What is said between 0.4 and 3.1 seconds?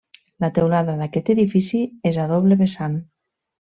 La teulada d'aquest edifici és a doble vessant.